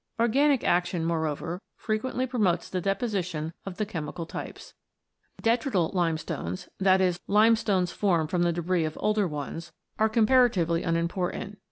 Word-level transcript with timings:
Organic 0.19 0.63
action, 0.63 1.05
moreover, 1.05 1.61
frequently 1.75 2.25
promotes 2.25 2.67
the 2.71 2.81
deposition 2.81 3.53
of 3.67 3.77
the 3.77 3.85
chemical 3.85 4.25
types. 4.25 4.73
Detrital 5.43 5.93
limestones, 5.93 6.67
that 6.79 7.01
is, 7.01 7.19
limestones 7.27 7.91
formed 7.91 8.31
from 8.31 8.41
the 8.41 8.51
debris 8.51 8.83
of 8.85 8.97
older 8.99 9.27
ones, 9.27 9.73
are 9.99 10.09
comparatively 10.09 10.81
14 10.81 10.85
ROCKS 10.85 10.87
AND 10.87 10.95
THEIR 11.09 11.17
ORIGINS 11.23 11.35
[OH. 11.35 11.37
unimportant. 11.49 11.59